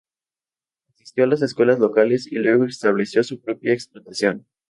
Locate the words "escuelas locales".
1.43-2.25